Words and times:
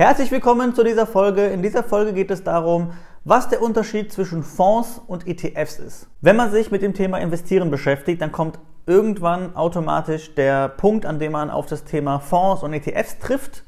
Herzlich 0.00 0.30
willkommen 0.30 0.74
zu 0.74 0.82
dieser 0.82 1.06
Folge. 1.06 1.48
In 1.48 1.60
dieser 1.60 1.82
Folge 1.82 2.14
geht 2.14 2.30
es 2.30 2.42
darum, 2.42 2.92
was 3.24 3.50
der 3.50 3.60
Unterschied 3.60 4.10
zwischen 4.10 4.42
Fonds 4.42 4.98
und 5.06 5.26
ETFs 5.26 5.78
ist. 5.78 6.08
Wenn 6.22 6.36
man 6.36 6.50
sich 6.50 6.70
mit 6.70 6.80
dem 6.80 6.94
Thema 6.94 7.18
Investieren 7.18 7.70
beschäftigt, 7.70 8.22
dann 8.22 8.32
kommt 8.32 8.58
irgendwann 8.86 9.54
automatisch 9.54 10.34
der 10.34 10.70
Punkt, 10.70 11.04
an 11.04 11.18
dem 11.18 11.32
man 11.32 11.50
auf 11.50 11.66
das 11.66 11.84
Thema 11.84 12.18
Fonds 12.18 12.62
und 12.62 12.72
ETFs 12.72 13.18
trifft. 13.18 13.62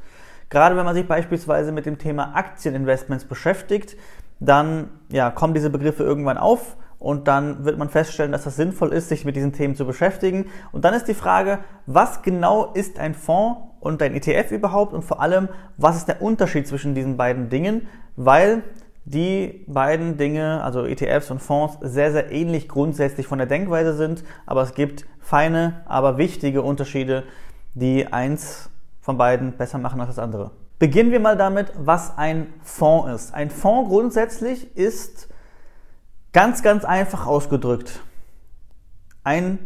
Gerade 0.48 0.74
wenn 0.74 0.86
man 0.86 0.94
sich 0.94 1.06
beispielsweise 1.06 1.70
mit 1.70 1.84
dem 1.84 1.98
Thema 1.98 2.34
Aktieninvestments 2.34 3.26
beschäftigt, 3.26 3.98
dann 4.40 4.88
ja, 5.10 5.30
kommen 5.30 5.52
diese 5.52 5.68
Begriffe 5.68 6.02
irgendwann 6.02 6.38
auf 6.38 6.78
und 6.98 7.28
dann 7.28 7.66
wird 7.66 7.76
man 7.76 7.90
feststellen, 7.90 8.32
dass 8.32 8.44
das 8.44 8.56
sinnvoll 8.56 8.94
ist, 8.94 9.10
sich 9.10 9.26
mit 9.26 9.36
diesen 9.36 9.52
Themen 9.52 9.76
zu 9.76 9.84
beschäftigen. 9.84 10.46
Und 10.72 10.86
dann 10.86 10.94
ist 10.94 11.08
die 11.08 11.14
Frage, 11.14 11.58
was 11.84 12.22
genau 12.22 12.72
ist 12.72 12.98
ein 12.98 13.12
Fonds 13.12 13.71
und 13.82 14.02
ein 14.02 14.14
ETF 14.14 14.52
überhaupt 14.52 14.92
und 14.92 15.02
vor 15.02 15.20
allem, 15.20 15.48
was 15.76 15.96
ist 15.96 16.08
der 16.08 16.22
Unterschied 16.22 16.66
zwischen 16.66 16.94
diesen 16.94 17.16
beiden 17.16 17.48
Dingen, 17.48 17.86
weil 18.16 18.62
die 19.04 19.64
beiden 19.66 20.16
Dinge, 20.16 20.62
also 20.62 20.84
ETFs 20.84 21.30
und 21.30 21.40
Fonds, 21.40 21.76
sehr, 21.80 22.12
sehr 22.12 22.30
ähnlich 22.30 22.68
grundsätzlich 22.68 23.26
von 23.26 23.38
der 23.38 23.46
Denkweise 23.46 23.94
sind, 23.94 24.22
aber 24.46 24.62
es 24.62 24.74
gibt 24.74 25.06
feine, 25.20 25.82
aber 25.86 26.18
wichtige 26.18 26.62
Unterschiede, 26.62 27.24
die 27.74 28.06
eins 28.12 28.70
von 29.00 29.18
beiden 29.18 29.52
besser 29.52 29.78
machen 29.78 30.00
als 30.00 30.10
das 30.10 30.18
andere. 30.20 30.52
Beginnen 30.78 31.10
wir 31.10 31.20
mal 31.20 31.36
damit, 31.36 31.72
was 31.76 32.16
ein 32.16 32.52
Fonds 32.62 33.10
ist. 33.10 33.34
Ein 33.34 33.50
Fonds 33.50 33.90
grundsätzlich 33.90 34.76
ist 34.76 35.28
Ganz, 36.32 36.62
ganz 36.62 36.84
einfach 36.86 37.26
ausgedrückt. 37.26 38.00
Ein 39.22 39.58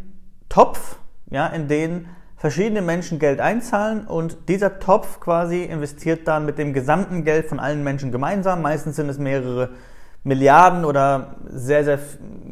Topf, 0.49 0.99
ja, 1.31 1.47
in 1.47 1.69
den 1.69 2.09
verschiedene 2.37 2.83
Menschen 2.83 3.19
Geld 3.19 3.41
einzahlen 3.41 4.07
und 4.07 4.37
dieser 4.49 4.79
Topf 4.79 5.21
quasi 5.21 5.65
investiert 5.65 6.29
dann 6.29 6.45
mit 6.45 6.59
dem 6.59 6.73
gesamten 6.73 7.25
Geld 7.25 7.47
von 7.47 7.59
allen 7.59 7.83
Menschen 7.83 8.13
gemeinsam. 8.13 8.63
Meistens 8.63 8.97
sind 8.97 9.09
es 9.09 9.19
mehrere 9.19 9.71
Milliarden 10.27 10.85
oder 10.85 11.37
sehr, 11.49 11.85
sehr, 11.85 12.01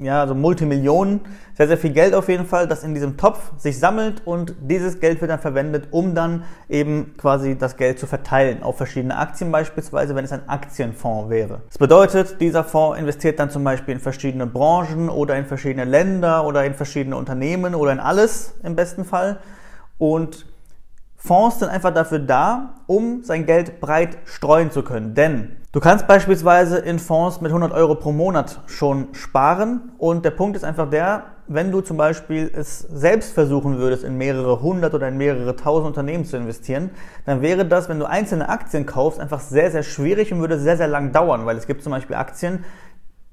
ja, 0.01 0.21
also 0.21 0.37
Multimillionen, 0.37 1.23
sehr, 1.57 1.67
sehr 1.67 1.77
viel 1.77 1.91
Geld 1.91 2.15
auf 2.15 2.29
jeden 2.29 2.47
Fall, 2.47 2.69
das 2.69 2.85
in 2.85 2.95
diesem 2.95 3.17
Topf 3.17 3.51
sich 3.59 3.81
sammelt 3.81 4.23
und 4.25 4.55
dieses 4.61 5.01
Geld 5.01 5.21
wird 5.21 5.33
dann 5.33 5.41
verwendet, 5.41 5.89
um 5.91 6.15
dann 6.15 6.45
eben 6.69 7.15
quasi 7.19 7.59
das 7.59 7.77
Geld 7.77 7.99
zu 7.99 8.07
verteilen 8.07 8.63
auf 8.63 8.77
verschiedene 8.77 9.19
Aktien 9.19 9.51
beispielsweise, 9.51 10.15
wenn 10.15 10.25
es 10.25 10.31
ein 10.31 10.49
Aktienfonds 10.49 11.31
wäre. 11.31 11.63
Das 11.69 11.79
bedeutet, 11.79 12.41
dieser 12.41 12.63
Fonds 12.63 12.97
investiert 12.97 13.41
dann 13.41 13.51
zum 13.51 13.65
Beispiel 13.65 13.95
in 13.95 14.01
verschiedene 14.01 14.47
Branchen 14.47 15.09
oder 15.09 15.37
in 15.37 15.45
verschiedene 15.45 15.85
Länder 15.85 16.47
oder 16.47 16.65
in 16.65 16.75
verschiedene 16.75 17.17
Unternehmen 17.17 17.75
oder 17.75 17.91
in 17.91 17.99
alles 18.01 18.55
im 18.63 18.77
besten 18.77 19.05
Fall 19.05 19.41
und 19.99 20.47
Fonds 21.17 21.59
sind 21.59 21.71
einfach 21.71 21.95
dafür 21.95 22.19
da, 22.19 22.75
um 22.87 23.25
sein 23.25 23.47
Geld 23.47 23.81
breit 23.81 24.19
streuen 24.27 24.71
zu 24.71 24.83
können. 24.83 25.15
Denn 25.15 25.57
du 25.73 25.81
kannst 25.81 26.07
beispielsweise 26.07 26.77
in 26.79 26.99
Fonds 26.99 27.41
mit 27.41 27.51
100 27.51 27.73
Euro 27.73 27.95
pro 27.95 28.13
Monat 28.13 28.61
schon 28.67 29.09
sparen. 29.13 29.93
Und 29.97 30.27
der 30.27 30.33
Punkt 30.33 30.55
ist 30.55 30.65
einfach 30.65 30.91
der, 30.91 31.25
wenn 31.47 31.73
du 31.73 31.81
zum 31.81 31.97
Beispiel 31.97 32.51
es 32.55 32.81
selbst 32.81 33.33
versuchen 33.33 33.79
würdest, 33.79 34.05
in 34.05 34.19
mehrere 34.19 34.61
hundert 34.61 34.93
oder 34.93 35.09
in 35.09 35.17
mehrere 35.17 35.57
tausend 35.57 35.87
Unternehmen 35.87 36.27
zu 36.27 36.37
investieren, 36.37 36.91
dann 37.25 37.41
wäre 37.41 37.65
das, 37.65 37.89
wenn 37.89 37.99
du 37.99 38.05
einzelne 38.05 38.51
Aktien 38.51 38.85
kaufst, 38.85 39.19
einfach 39.19 39.41
sehr, 39.41 39.71
sehr 39.71 39.83
schwierig 39.83 40.31
und 40.31 40.41
würde 40.41 40.59
sehr, 40.59 40.77
sehr 40.77 40.89
lang 40.89 41.13
dauern, 41.13 41.47
weil 41.47 41.57
es 41.57 41.67
gibt 41.67 41.83
zum 41.83 41.93
Beispiel 41.93 42.17
Aktien, 42.17 42.65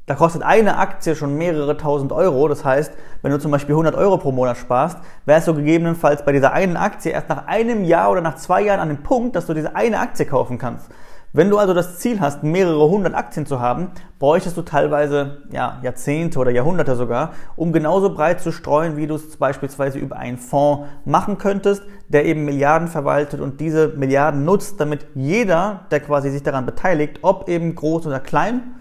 da 0.08 0.16
kostet 0.16 0.42
eine 0.42 0.78
Aktie 0.78 1.16
schon 1.16 1.38
mehrere 1.38 1.78
tausend 1.78 2.12
Euro. 2.12 2.48
Das 2.48 2.66
heißt, 2.66 2.92
wenn 3.22 3.32
du 3.32 3.40
zum 3.40 3.52
Beispiel 3.52 3.74
100 3.74 3.96
Euro 3.96 4.18
pro 4.18 4.32
Monat 4.32 4.58
sparst, 4.58 4.98
wärst 5.26 5.48
du 5.48 5.54
gegebenenfalls 5.54 6.26
bei 6.26 6.32
dieser 6.32 6.54
einen 6.54 6.76
Aktie 6.76 7.12
erst 7.12 7.30
nach 7.30 7.48
einem 7.48 7.84
Jahr 7.84 8.12
oder 8.12 8.22
nach 8.22 8.36
zwei 8.36 8.62
Jahren 8.62 8.80
an 8.80 8.90
dem 8.90 9.04
Punkt, 9.04 9.36
dass 9.36 9.46
du 9.46 9.54
diese 9.54 9.76
eine 9.76 10.00
Aktie 10.00 10.26
kaufen 10.26 10.58
kannst. 10.58 10.90
Wenn 11.34 11.50
du 11.50 11.58
also 11.58 11.74
das 11.74 12.00
Ziel 12.00 12.20
hast, 12.20 12.44
mehrere 12.44 12.90
hundert 12.90 13.16
Aktien 13.16 13.46
zu 13.46 13.62
haben, 13.62 13.92
bräuchtest 14.20 14.58
du 14.58 14.64
teilweise 14.64 15.44
ja, 15.50 15.80
Jahrzehnte 15.82 16.38
oder 16.40 16.52
Jahrhunderte 16.52 16.98
sogar, 16.98 17.32
um 17.56 17.72
genauso 17.72 18.14
breit 18.14 18.42
zu 18.42 18.52
streuen, 18.52 18.98
wie 18.98 19.08
du 19.08 19.16
es 19.16 19.38
beispielsweise 19.38 19.98
über 19.98 20.18
einen 20.18 20.38
Fonds 20.38 20.90
machen 21.06 21.38
könntest, 21.38 21.84
der 22.10 22.26
eben 22.26 22.44
Milliarden 22.44 22.90
verwaltet 22.90 23.40
und 23.40 23.62
diese 23.62 23.90
Milliarden 23.96 24.44
nutzt, 24.44 24.82
damit 24.82 25.06
jeder, 25.16 25.86
der 25.90 26.02
quasi 26.02 26.32
sich 26.32 26.44
daran 26.44 26.66
beteiligt, 26.66 27.20
ob 27.22 27.48
eben 27.48 27.76
groß 27.76 28.08
oder 28.08 28.20
klein, 28.20 28.76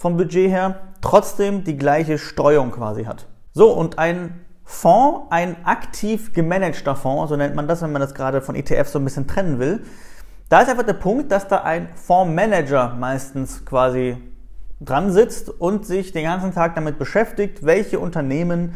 vom 0.00 0.16
Budget 0.16 0.50
her 0.50 0.76
trotzdem 1.02 1.62
die 1.62 1.76
gleiche 1.76 2.16
Streuung 2.16 2.70
quasi 2.70 3.04
hat. 3.04 3.26
So, 3.52 3.70
und 3.70 3.98
ein 3.98 4.46
Fonds, 4.64 5.26
ein 5.28 5.62
aktiv 5.66 6.32
gemanagter 6.32 6.96
Fonds, 6.96 7.28
so 7.28 7.36
nennt 7.36 7.54
man 7.54 7.68
das, 7.68 7.82
wenn 7.82 7.92
man 7.92 8.00
das 8.00 8.14
gerade 8.14 8.40
von 8.40 8.54
ETF 8.54 8.88
so 8.88 8.98
ein 8.98 9.04
bisschen 9.04 9.26
trennen 9.26 9.58
will, 9.58 9.82
da 10.48 10.62
ist 10.62 10.70
einfach 10.70 10.84
der 10.84 10.94
Punkt, 10.94 11.30
dass 11.30 11.48
da 11.48 11.64
ein 11.64 11.90
Fondsmanager 11.96 12.96
meistens 12.98 13.66
quasi 13.66 14.16
dran 14.80 15.12
sitzt 15.12 15.50
und 15.50 15.84
sich 15.84 16.12
den 16.12 16.24
ganzen 16.24 16.54
Tag 16.54 16.76
damit 16.76 16.98
beschäftigt, 16.98 17.66
welche 17.66 18.00
Unternehmen 18.00 18.72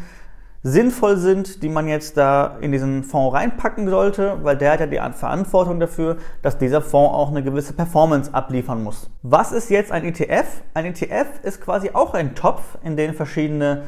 sinnvoll 0.67 1.17
sind, 1.17 1.61
die 1.61 1.69
man 1.69 1.87
jetzt 1.87 2.17
da 2.17 2.57
in 2.59 2.71
diesen 2.71 3.03
Fonds 3.03 3.35
reinpacken 3.35 3.87
sollte, 3.87 4.39
weil 4.41 4.57
der 4.57 4.71
hat 4.71 4.79
ja 4.79 4.87
die 4.87 4.99
Verantwortung 5.15 5.79
dafür, 5.79 6.17
dass 6.41 6.57
dieser 6.57 6.81
Fonds 6.81 7.13
auch 7.13 7.29
eine 7.29 7.43
gewisse 7.43 7.73
Performance 7.73 8.33
abliefern 8.33 8.83
muss. 8.83 9.11
Was 9.21 9.51
ist 9.51 9.69
jetzt 9.69 9.91
ein 9.91 10.03
ETF? 10.03 10.63
Ein 10.73 10.85
ETF 10.85 11.27
ist 11.43 11.61
quasi 11.61 11.91
auch 11.93 12.15
ein 12.15 12.33
Topf, 12.33 12.79
in 12.83 12.97
den 12.97 13.13
verschiedene 13.13 13.83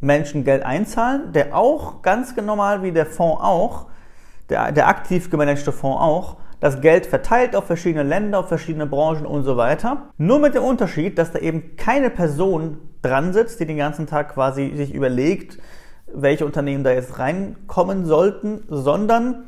Menschen 0.00 0.42
Geld 0.42 0.64
einzahlen, 0.64 1.32
der 1.32 1.56
auch 1.56 2.02
ganz 2.02 2.34
normal 2.36 2.82
wie 2.82 2.90
der 2.90 3.06
Fonds 3.06 3.40
auch, 3.40 3.86
der, 4.50 4.72
der 4.72 4.88
aktiv 4.88 5.30
gemanagte 5.30 5.70
Fonds 5.70 6.00
auch, 6.00 6.36
das 6.58 6.80
Geld 6.80 7.06
verteilt 7.06 7.54
auf 7.54 7.66
verschiedene 7.66 8.02
Länder, 8.02 8.40
auf 8.40 8.48
verschiedene 8.48 8.86
Branchen 8.86 9.26
und 9.26 9.44
so 9.44 9.56
weiter. 9.56 10.08
Nur 10.18 10.40
mit 10.40 10.56
dem 10.56 10.64
Unterschied, 10.64 11.18
dass 11.18 11.30
da 11.30 11.38
eben 11.38 11.76
keine 11.76 12.10
Person 12.10 12.78
dran 13.00 13.32
sitzt, 13.32 13.60
die 13.60 13.66
den 13.66 13.76
ganzen 13.76 14.08
Tag 14.08 14.34
quasi 14.34 14.72
sich 14.74 14.92
überlegt, 14.92 15.58
welche 16.16 16.46
Unternehmen 16.46 16.84
da 16.84 16.92
jetzt 16.92 17.18
reinkommen 17.18 18.06
sollten, 18.06 18.64
sondern 18.68 19.46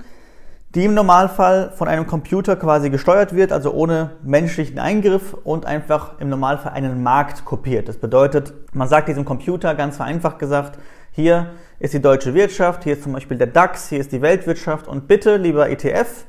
die 0.74 0.84
im 0.84 0.94
Normalfall 0.94 1.72
von 1.74 1.88
einem 1.88 2.06
Computer 2.06 2.54
quasi 2.56 2.90
gesteuert 2.90 3.34
wird, 3.34 3.50
also 3.50 3.72
ohne 3.72 4.10
menschlichen 4.22 4.78
Eingriff 4.78 5.32
und 5.32 5.64
einfach 5.64 6.20
im 6.20 6.28
Normalfall 6.28 6.72
einen 6.72 7.02
Markt 7.02 7.46
kopiert. 7.46 7.88
Das 7.88 7.96
bedeutet, 7.96 8.52
man 8.74 8.86
sagt 8.86 9.08
diesem 9.08 9.24
Computer 9.24 9.74
ganz 9.74 9.96
vereinfacht 9.96 10.38
gesagt, 10.38 10.78
hier 11.12 11.52
ist 11.78 11.94
die 11.94 12.02
deutsche 12.02 12.34
Wirtschaft, 12.34 12.84
hier 12.84 12.92
ist 12.92 13.04
zum 13.04 13.14
Beispiel 13.14 13.38
der 13.38 13.46
DAX, 13.46 13.88
hier 13.88 14.00
ist 14.00 14.12
die 14.12 14.20
Weltwirtschaft 14.20 14.86
und 14.86 15.08
bitte, 15.08 15.36
lieber 15.36 15.70
ETF, 15.70 16.26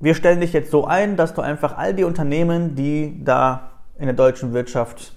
wir 0.00 0.14
stellen 0.14 0.40
dich 0.40 0.52
jetzt 0.52 0.70
so 0.70 0.86
ein, 0.86 1.16
dass 1.16 1.32
du 1.32 1.40
einfach 1.40 1.78
all 1.78 1.94
die 1.94 2.04
Unternehmen, 2.04 2.74
die 2.74 3.22
da 3.24 3.70
in 3.98 4.06
der 4.06 4.14
deutschen 4.14 4.52
Wirtschaft 4.52 5.14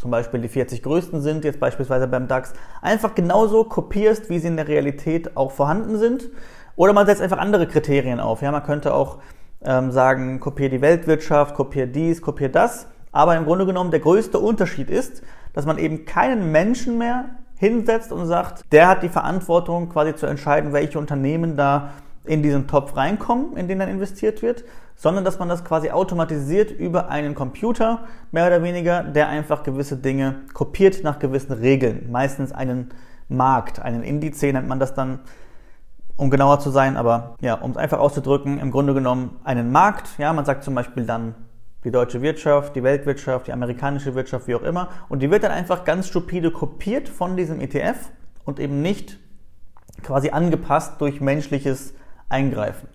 zum 0.00 0.10
Beispiel 0.10 0.40
die 0.40 0.48
40 0.48 0.82
größten 0.82 1.20
sind, 1.20 1.44
jetzt 1.44 1.60
beispielsweise 1.60 2.08
beim 2.08 2.26
DAX, 2.26 2.54
einfach 2.80 3.14
genauso 3.14 3.64
kopierst, 3.64 4.30
wie 4.30 4.38
sie 4.38 4.48
in 4.48 4.56
der 4.56 4.66
Realität 4.66 5.36
auch 5.36 5.50
vorhanden 5.50 5.98
sind. 5.98 6.30
Oder 6.74 6.94
man 6.94 7.04
setzt 7.04 7.20
einfach 7.20 7.36
andere 7.36 7.66
Kriterien 7.66 8.18
auf. 8.18 8.40
Ja, 8.40 8.50
man 8.50 8.62
könnte 8.62 8.94
auch 8.94 9.18
ähm, 9.62 9.90
sagen, 9.90 10.40
kopier 10.40 10.70
die 10.70 10.80
Weltwirtschaft, 10.80 11.54
kopier 11.54 11.86
dies, 11.86 12.22
kopier 12.22 12.48
das. 12.48 12.86
Aber 13.12 13.36
im 13.36 13.44
Grunde 13.44 13.66
genommen 13.66 13.90
der 13.90 14.00
größte 14.00 14.38
Unterschied 14.38 14.88
ist, 14.88 15.22
dass 15.52 15.66
man 15.66 15.76
eben 15.76 16.06
keinen 16.06 16.50
Menschen 16.50 16.96
mehr 16.96 17.26
hinsetzt 17.58 18.10
und 18.10 18.24
sagt, 18.24 18.72
der 18.72 18.88
hat 18.88 19.02
die 19.02 19.10
Verantwortung 19.10 19.90
quasi 19.90 20.14
zu 20.14 20.24
entscheiden, 20.24 20.72
welche 20.72 20.98
Unternehmen 20.98 21.58
da 21.58 21.90
in 22.24 22.42
diesen 22.42 22.68
Topf 22.68 22.96
reinkommen, 22.96 23.56
in 23.56 23.68
den 23.68 23.78
dann 23.78 23.88
investiert 23.88 24.42
wird, 24.42 24.64
sondern 24.94 25.24
dass 25.24 25.38
man 25.38 25.48
das 25.48 25.64
quasi 25.64 25.90
automatisiert 25.90 26.70
über 26.70 27.08
einen 27.08 27.34
Computer, 27.34 28.04
mehr 28.30 28.46
oder 28.46 28.62
weniger, 28.62 29.02
der 29.02 29.28
einfach 29.28 29.62
gewisse 29.62 29.96
Dinge 29.96 30.42
kopiert 30.52 31.02
nach 31.02 31.18
gewissen 31.18 31.52
Regeln. 31.52 32.10
Meistens 32.10 32.52
einen 32.52 32.90
Markt, 33.28 33.80
einen 33.80 34.02
Indiz 34.02 34.42
nennt 34.42 34.68
man 34.68 34.78
das 34.78 34.92
dann, 34.94 35.20
um 36.16 36.28
genauer 36.28 36.60
zu 36.60 36.70
sein, 36.70 36.98
aber 36.98 37.36
ja, 37.40 37.54
um 37.54 37.70
es 37.70 37.76
einfach 37.78 37.98
auszudrücken, 37.98 38.58
im 38.58 38.70
Grunde 38.70 38.92
genommen 38.92 39.40
einen 39.44 39.72
Markt. 39.72 40.18
Ja, 40.18 40.34
man 40.34 40.44
sagt 40.44 40.64
zum 40.64 40.74
Beispiel 40.74 41.06
dann 41.06 41.34
die 41.84 41.90
deutsche 41.90 42.20
Wirtschaft, 42.20 42.76
die 42.76 42.82
Weltwirtschaft, 42.82 43.46
die 43.46 43.52
amerikanische 43.54 44.14
Wirtschaft, 44.14 44.46
wie 44.46 44.54
auch 44.54 44.62
immer. 44.62 44.90
Und 45.08 45.22
die 45.22 45.30
wird 45.30 45.44
dann 45.44 45.52
einfach 45.52 45.84
ganz 45.84 46.08
stupide 46.08 46.50
kopiert 46.50 47.08
von 47.08 47.38
diesem 47.38 47.60
ETF 47.60 48.10
und 48.44 48.60
eben 48.60 48.82
nicht 48.82 49.18
quasi 50.02 50.28
angepasst 50.28 51.00
durch 51.00 51.22
menschliches 51.22 51.94
eingreifen. 52.30 52.88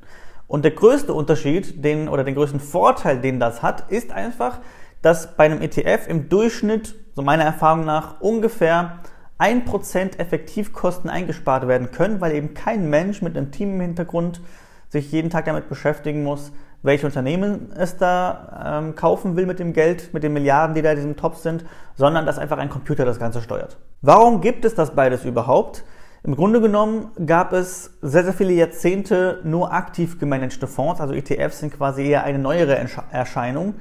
Und 0.48 0.64
der 0.64 0.72
größte 0.72 1.14
Unterschied, 1.14 1.84
den, 1.84 2.08
oder 2.08 2.24
den 2.24 2.36
größten 2.36 2.60
Vorteil, 2.60 3.20
den 3.20 3.40
das 3.40 3.62
hat, 3.62 3.90
ist 3.92 4.12
einfach, 4.12 4.60
dass 5.02 5.36
bei 5.36 5.46
einem 5.46 5.62
ETF 5.62 6.08
im 6.08 6.30
Durchschnitt, 6.30 6.96
so 7.14 7.22
meiner 7.22 7.44
Erfahrung 7.44 7.86
nach, 7.86 8.22
ungefähr 8.22 9.00
1% 9.40 10.18
Effektivkosten 10.18 11.10
eingespart 11.10 11.68
werden 11.68 11.92
können, 11.92 12.22
weil 12.22 12.34
eben 12.34 12.54
kein 12.54 12.90
Mensch 12.90 13.22
mit 13.22 13.38
einem 13.38 13.52
Team 13.52 13.76
im 13.76 13.82
Hintergrund 13.82 14.42
sich 14.90 15.12
jeden 15.12 15.30
Tag 15.30 15.46
damit 15.46 15.68
beschäftigen 15.68 16.24
muss, 16.24 16.52
welche 16.84 17.08
Unternehmen 17.08 17.74
es 17.76 17.98
da 17.98 18.80
ähm, 18.80 18.96
kaufen 18.96 19.36
will 19.36 19.46
mit 19.46 19.60
dem 19.60 19.74
Geld, 19.74 20.14
mit 20.14 20.24
den 20.24 20.34
Milliarden, 20.34 20.76
die 20.76 20.82
da 20.82 20.92
in 20.92 20.98
diesem 20.98 21.18
Topf 21.18 21.38
sind, 21.38 21.66
sondern 21.96 22.26
dass 22.26 22.38
einfach 22.38 22.60
ein 22.60 22.70
Computer 22.70 23.06
das 23.06 23.20
Ganze 23.20 23.42
steuert. 23.42 23.78
Warum 24.02 24.40
gibt 24.40 24.64
es 24.66 24.76
das 24.76 24.96
beides 24.96 25.26
überhaupt? 25.26 25.84
Im 26.26 26.36
Grunde 26.36 26.60
genommen 26.60 27.12
gab 27.28 27.54
es 27.54 27.92
sehr, 28.02 28.24
sehr 28.24 28.34
viele 28.34 28.52
Jahrzehnte 28.52 29.42
nur 29.44 29.72
aktiv 29.72 30.18
gemanagte 30.18 30.66
Fonds, 30.66 31.00
also 31.00 31.14
ETFs 31.14 31.60
sind 31.60 31.78
quasi 31.78 32.02
eher 32.02 32.24
eine 32.24 32.40
neuere 32.40 32.76
Erscheinung. 33.12 33.76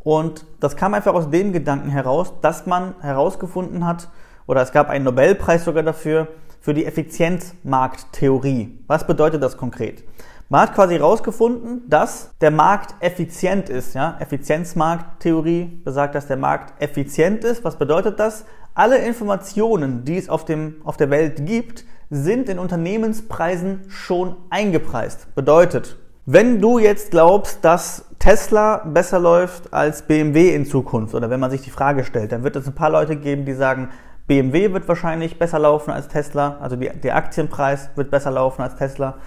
Und 0.00 0.44
das 0.60 0.76
kam 0.76 0.92
einfach 0.92 1.14
aus 1.14 1.30
dem 1.30 1.54
Gedanken 1.54 1.88
heraus, 1.88 2.34
dass 2.42 2.66
man 2.66 2.96
herausgefunden 3.00 3.86
hat, 3.86 4.10
oder 4.46 4.60
es 4.60 4.72
gab 4.72 4.90
einen 4.90 5.06
Nobelpreis 5.06 5.64
sogar 5.64 5.84
dafür, 5.84 6.28
für 6.60 6.74
die 6.74 6.84
Effizienzmarkttheorie. 6.84 8.78
Was 8.86 9.06
bedeutet 9.06 9.42
das 9.42 9.56
konkret? 9.56 10.04
Man 10.48 10.60
hat 10.60 10.74
quasi 10.74 10.94
herausgefunden, 10.94 11.82
dass 11.88 12.30
der 12.40 12.52
Markt 12.52 12.94
effizient 13.00 13.68
ist. 13.68 13.94
Ja? 13.94 14.16
Effizienzmarkttheorie 14.20 15.80
besagt, 15.84 16.14
dass 16.14 16.28
der 16.28 16.36
Markt 16.36 16.80
effizient 16.80 17.42
ist. 17.42 17.64
Was 17.64 17.76
bedeutet 17.76 18.20
das? 18.20 18.44
Alle 18.72 18.98
Informationen, 18.98 20.04
die 20.04 20.16
es 20.16 20.28
auf, 20.28 20.44
dem, 20.44 20.76
auf 20.84 20.96
der 20.96 21.10
Welt 21.10 21.46
gibt, 21.46 21.84
sind 22.10 22.48
in 22.48 22.60
Unternehmenspreisen 22.60 23.86
schon 23.88 24.36
eingepreist. 24.50 25.34
Bedeutet, 25.34 25.96
wenn 26.26 26.60
du 26.60 26.78
jetzt 26.78 27.10
glaubst, 27.10 27.64
dass 27.64 28.04
Tesla 28.20 28.84
besser 28.84 29.18
läuft 29.18 29.72
als 29.72 30.02
BMW 30.02 30.54
in 30.54 30.64
Zukunft, 30.64 31.14
oder 31.14 31.28
wenn 31.28 31.40
man 31.40 31.50
sich 31.50 31.62
die 31.62 31.70
Frage 31.70 32.04
stellt, 32.04 32.30
dann 32.30 32.44
wird 32.44 32.54
es 32.54 32.66
ein 32.66 32.74
paar 32.74 32.90
Leute 32.90 33.16
geben, 33.16 33.44
die 33.46 33.54
sagen, 33.54 33.88
BMW 34.26 34.72
wird 34.72 34.86
wahrscheinlich 34.86 35.38
besser 35.38 35.58
laufen 35.58 35.90
als 35.90 36.08
Tesla, 36.08 36.58
also 36.60 36.76
die, 36.76 36.88
der 36.88 37.16
Aktienpreis 37.16 37.90
wird 37.96 38.10
besser 38.10 38.30
laufen 38.30 38.62
als 38.62 38.76
Tesla. 38.76 39.18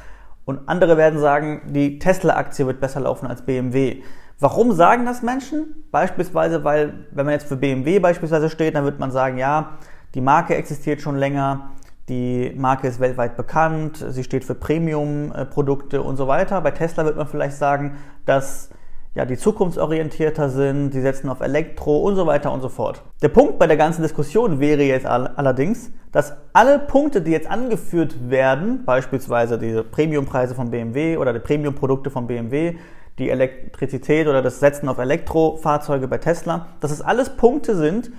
Und 0.50 0.68
andere 0.68 0.98
werden 0.98 1.20
sagen, 1.20 1.62
die 1.68 2.00
Tesla-Aktie 2.00 2.66
wird 2.66 2.80
besser 2.80 3.02
laufen 3.02 3.28
als 3.28 3.44
BMW. 3.44 4.02
Warum 4.40 4.72
sagen 4.72 5.06
das 5.06 5.22
Menschen? 5.22 5.86
Beispielsweise, 5.92 6.64
weil, 6.64 7.06
wenn 7.12 7.28
man 7.28 7.34
jetzt 7.34 7.48
für 7.48 7.56
BMW 7.56 8.00
beispielsweise 8.00 8.50
steht, 8.50 8.74
dann 8.74 8.84
wird 8.84 8.98
man 8.98 9.12
sagen, 9.12 9.38
ja, 9.38 9.78
die 10.16 10.22
Marke 10.22 10.56
existiert 10.56 11.02
schon 11.02 11.18
länger, 11.18 11.70
die 12.10 12.52
Marke 12.58 12.88
ist 12.88 13.00
weltweit 13.00 13.38
bekannt, 13.38 14.04
sie 14.10 14.24
steht 14.24 14.44
für 14.44 14.56
Premium-Produkte 14.56 16.02
und 16.02 16.18
so 16.18 16.28
weiter. 16.28 16.62
Bei 16.62 16.72
Tesla 16.72 17.06
wird 17.06 17.16
man 17.16 17.28
vielleicht 17.28 17.58
sagen, 17.58 17.98
dass 18.26 18.72
ja, 19.16 19.26
die 19.26 19.38
zukunftsorientierter 19.38 20.50
sind, 20.50 20.92
die 20.92 21.02
setzen 21.02 21.30
auf 21.30 21.42
Elektro 21.42 21.98
und 21.98 22.16
so 22.16 22.28
weiter 22.28 22.52
und 22.52 22.62
so 22.62 22.70
fort. 22.70 23.04
Der 23.22 23.30
Punkt 23.30 23.58
bei 23.58 23.68
der 23.68 23.78
ganzen 23.78 24.02
Diskussion 24.04 24.60
wäre 24.60 24.84
jetzt 24.84 25.06
allerdings, 25.06 25.92
dass 26.12 26.34
alle 26.54 26.80
Punkte, 26.80 27.22
die 27.22 27.32
jetzt 27.32 27.50
angeführt 27.50 28.30
werden, 28.30 28.86
beispielsweise 28.86 29.58
diese 29.58 29.84
Premiumpreise 29.84 30.56
von 30.56 30.70
BMW 30.70 31.18
oder 31.18 31.34
die 31.34 31.40
Premiumprodukte 31.40 32.10
von 32.10 32.28
BMW, 32.28 32.76
die 33.18 33.30
Elektrizität 33.30 34.28
oder 34.28 34.42
das 34.42 34.60
Setzen 34.60 34.88
auf 34.88 34.98
Elektrofahrzeuge 34.98 36.08
bei 36.08 36.20
Tesla, 36.20 36.68
dass 36.80 36.92
es 36.92 37.02
alles 37.02 37.36
Punkte 37.36 37.76
sind, 37.76 38.12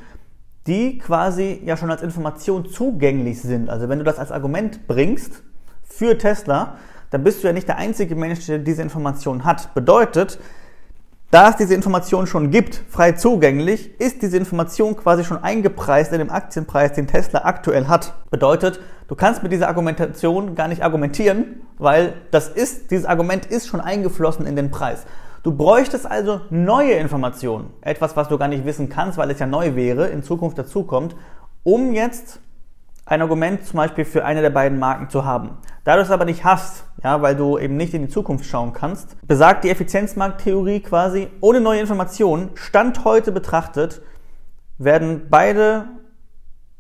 die 0.67 0.99
quasi 0.99 1.63
ja 1.65 1.77
schon 1.77 1.91
als 1.91 2.03
Information 2.03 2.67
zugänglich 2.67 3.41
sind. 3.41 3.71
Also 3.71 3.89
wenn 3.89 3.99
du 3.99 4.05
das 4.05 4.19
als 4.19 4.31
Argument 4.31 4.87
bringst 4.87 5.43
für 5.83 6.19
Tesla, 6.19 6.77
dann 7.11 7.25
bist 7.25 7.43
du 7.43 7.47
ja 7.47 7.53
nicht 7.53 7.67
der 7.67 7.79
einzige 7.79 8.15
Mensch, 8.15 8.47
der 8.47 8.59
diese 8.59 8.83
Information 8.83 9.45
hat. 9.45 9.75
Bedeutet, 9.75 10.39
da 11.31 11.51
es 11.51 11.57
diese 11.57 11.75
Information 11.75 12.27
schon 12.27 12.51
gibt, 12.51 12.83
frei 12.89 13.13
zugänglich, 13.13 14.01
ist 14.01 14.21
diese 14.21 14.37
Information 14.37 14.97
quasi 14.97 15.25
schon 15.25 15.43
eingepreist 15.43 16.13
in 16.13 16.19
dem 16.19 16.31
Aktienpreis, 16.31 16.93
den 16.93 17.07
Tesla 17.07 17.43
aktuell 17.45 17.87
hat. 17.87 18.15
Bedeutet, 18.31 18.81
du 19.07 19.15
kannst 19.15 19.45
mit 19.45 19.53
dieser 19.53 19.69
Argumentation 19.69 20.57
gar 20.57 20.67
nicht 20.67 20.83
argumentieren, 20.83 21.63
weil 21.79 22.15
das 22.33 22.49
ist, 22.49 22.91
dieses 22.91 23.07
Argument 23.07 23.47
ist 23.47 23.69
schon 23.69 23.81
eingeflossen 23.81 24.45
in 24.45 24.57
den 24.57 24.73
Preis. 24.73 25.07
Du 25.45 25.57
bräuchtest 25.57 26.05
also 26.05 26.41
neue 26.51 26.95
Informationen, 26.95 27.71
etwas, 27.81 28.17
was 28.17 28.29
du 28.29 28.37
gar 28.37 28.49
nicht 28.49 28.67
wissen 28.67 28.89
kannst, 28.89 29.17
weil 29.17 29.31
es 29.31 29.39
ja 29.39 29.47
neu 29.47 29.77
wäre, 29.77 30.09
in 30.09 30.25
Zukunft 30.25 30.59
dazukommt, 30.59 31.15
um 31.63 31.93
jetzt 31.93 32.41
ein 33.11 33.23
Argument 33.23 33.67
zum 33.67 33.77
Beispiel 33.77 34.05
für 34.05 34.25
eine 34.25 34.41
der 34.41 34.51
beiden 34.51 34.79
Marken 34.79 35.11
zu 35.11 35.25
haben. 35.25 35.59
Da 35.83 35.97
du 35.97 36.03
es 36.03 36.13
aber 36.13 36.25
nicht 36.25 36.45
hast, 36.45 36.85
ja, 37.03 37.21
weil 37.21 37.35
du 37.35 37.59
eben 37.59 37.77
nicht 37.77 37.93
in 37.93 38.03
die 38.03 38.09
Zukunft 38.09 38.45
schauen 38.45 38.73
kannst, 38.73 39.17
besagt 39.27 39.65
die 39.65 39.71
Effizienzmarkttheorie 39.71 40.79
quasi, 40.79 41.27
ohne 41.41 41.61
neue 41.61 41.81
Informationen, 41.81 42.51
Stand 42.55 43.05
heute 43.05 43.33
betrachtet, 43.33 44.01
werden 44.79 45.27
beide 45.29 45.87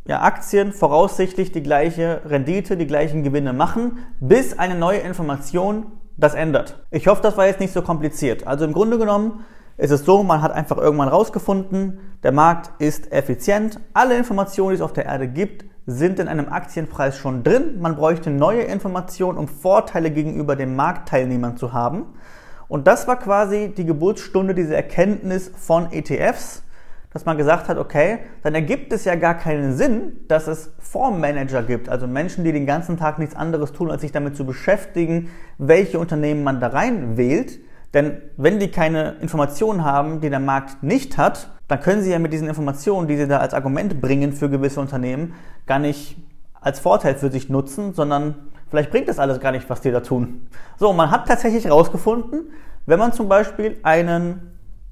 ja, 0.06 0.23
Aktien 0.23 0.73
voraussichtlich 0.73 1.50
die 1.50 1.65
gleiche 1.65 2.23
Rendite, 2.25 2.77
die 2.77 2.87
gleichen 2.87 3.25
Gewinne 3.25 3.53
machen, 3.53 3.99
bis 4.21 4.56
eine 4.56 4.77
neue 4.77 4.99
Information 4.99 5.87
das 6.17 6.35
ändert. 6.35 6.81
Ich 6.93 7.09
hoffe, 7.09 7.23
das 7.23 7.37
war 7.37 7.47
jetzt 7.47 7.59
nicht 7.59 7.73
so 7.73 7.82
kompliziert. 7.82 8.47
Also 8.47 8.65
im 8.65 8.73
Grunde 8.73 8.99
genommen 8.99 9.44
ist 9.79 9.91
es 9.91 10.05
so, 10.05 10.23
man 10.23 10.43
hat 10.43 10.53
einfach 10.53 10.79
irgendwann 10.79 11.09
rausgefunden, 11.09 11.99
der 12.23 12.31
Markt 12.31 12.71
ist 12.81 13.11
effizient, 13.11 13.81
alle 13.94 14.17
Informationen, 14.17 14.71
die 14.71 14.75
es 14.77 14.81
auf 14.81 14.93
der 14.93 15.06
Erde 15.06 15.27
gibt, 15.27 15.65
sind 15.91 16.19
in 16.21 16.29
einem 16.29 16.49
Aktienpreis 16.49 17.17
schon 17.19 17.43
drin. 17.43 17.81
Man 17.81 17.97
bräuchte 17.97 18.31
neue 18.31 18.63
Informationen, 18.63 19.39
um 19.39 19.49
Vorteile 19.49 20.11
gegenüber 20.11 20.57
den 20.57 20.77
Marktteilnehmern 20.77 21.57
zu 21.57 21.73
haben. 21.73 22.07
Und 22.69 22.87
das 22.87 23.09
war 23.09 23.19
quasi 23.19 23.73
die 23.77 23.85
Geburtsstunde, 23.85 24.55
diese 24.55 24.77
Erkenntnis 24.77 25.51
von 25.57 25.93
ETFs, 25.93 26.63
dass 27.13 27.25
man 27.25 27.37
gesagt 27.37 27.69
hat, 27.69 27.79
okay, 27.79 28.21
dann 28.45 28.55
ergibt 28.55 28.93
es 28.93 29.05
ja 29.05 29.17
gar 29.17 29.35
keinen 29.35 29.77
Sinn, 29.77 30.21
dass 30.29 30.47
es 30.47 30.73
Fondsmanager 30.79 31.65
gibt, 31.65 31.89
also 31.89 32.07
Menschen, 32.07 32.45
die 32.45 32.53
den 32.53 32.67
ganzen 32.67 32.97
Tag 32.97 33.19
nichts 33.19 33.35
anderes 33.35 33.73
tun, 33.73 33.91
als 33.91 34.03
sich 34.03 34.13
damit 34.13 34.37
zu 34.37 34.47
beschäftigen, 34.47 35.31
welche 35.59 35.99
Unternehmen 35.99 36.45
man 36.45 36.61
da 36.61 36.69
rein 36.69 37.17
wählt. 37.17 37.59
Denn 37.93 38.23
wenn 38.37 38.61
die 38.61 38.71
keine 38.71 39.17
Informationen 39.21 39.85
haben, 39.85 40.21
die 40.21 40.31
der 40.31 40.39
Markt 40.39 40.85
nicht 40.85 41.19
hat, 41.19 41.51
dann 41.70 41.81
können 41.81 42.02
sie 42.02 42.11
ja 42.11 42.19
mit 42.19 42.32
diesen 42.32 42.49
Informationen, 42.49 43.06
die 43.06 43.17
sie 43.17 43.28
da 43.28 43.38
als 43.38 43.55
Argument 43.55 44.00
bringen 44.00 44.32
für 44.32 44.50
gewisse 44.50 44.81
Unternehmen, 44.81 45.34
gar 45.67 45.78
nicht 45.78 46.17
als 46.61 46.81
Vorteil 46.81 47.14
für 47.14 47.31
sich 47.31 47.49
nutzen, 47.49 47.94
sondern 47.94 48.34
vielleicht 48.70 48.90
bringt 48.90 49.08
das 49.08 49.20
alles 49.20 49.38
gar 49.38 49.52
nicht, 49.52 49.70
was 49.70 49.81
die 49.81 49.93
da 49.93 50.00
tun. 50.00 50.49
So, 50.78 50.93
man 50.93 51.12
hat 51.12 51.28
tatsächlich 51.28 51.64
herausgefunden, 51.64 52.50
wenn 52.87 52.99
man 52.99 53.12
zum 53.12 53.28
Beispiel 53.28 53.78
einen 53.84 54.50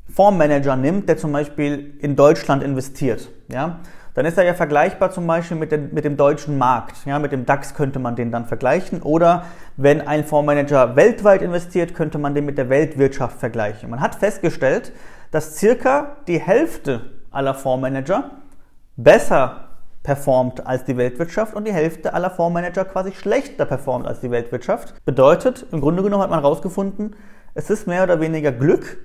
Fondsmanager 0.09 0.77
nimmt, 0.77 1.09
der 1.09 1.17
zum 1.17 1.33
Beispiel 1.33 1.95
in 1.99 2.15
Deutschland 2.15 2.63
investiert, 2.63 3.29
ja, 3.49 3.81
dann 4.15 4.25
ist 4.25 4.39
er 4.39 4.45
ja 4.45 4.55
vergleichbar 4.55 5.11
zum 5.11 5.27
Beispiel 5.27 5.57
mit 5.57 5.73
dem, 5.73 5.93
mit 5.93 6.05
dem 6.05 6.17
deutschen 6.17 6.59
Markt. 6.59 7.07
Ja, 7.07 7.19
mit 7.19 7.31
dem 7.31 7.45
DAX 7.45 7.75
könnte 7.75 7.99
man 7.99 8.17
den 8.17 8.33
dann 8.33 8.47
vergleichen. 8.47 9.03
Oder 9.03 9.45
wenn 9.77 10.01
ein 10.01 10.25
Fondsmanager 10.25 10.97
weltweit 10.97 11.43
investiert, 11.43 11.95
könnte 11.95 12.19
man 12.19 12.35
den 12.35 12.45
mit 12.45 12.59
der 12.59 12.69
Weltwirtschaft 12.69 13.39
vergleichen. 13.39 13.91
Man 13.91 14.01
hat 14.01 14.17
festgestellt, 14.17 14.93
dass 15.31 15.57
circa 15.57 16.17
die 16.27 16.41
Hälfte 16.41 17.03
aller 17.31 17.55
Fondsmanager 17.55 18.31
besser 18.97 19.69
performt 20.03 20.67
als 20.67 20.85
die 20.85 20.97
Weltwirtschaft 20.97 21.55
und 21.55 21.67
die 21.67 21.73
Hälfte 21.73 22.15
aller 22.15 22.31
Fondsmanager 22.31 22.85
quasi 22.85 23.13
schlechter 23.13 23.67
performt 23.67 24.07
als 24.07 24.21
die 24.21 24.31
Weltwirtschaft. 24.31 24.95
Bedeutet, 25.05 25.67
im 25.71 25.81
Grunde 25.81 26.03
genommen 26.03 26.23
hat 26.23 26.31
man 26.31 26.41
herausgefunden, 26.41 27.15
es 27.55 27.71
ist 27.71 27.87
mehr 27.87 28.05
oder 28.05 28.21
weniger 28.21 28.53
Glück, 28.53 28.99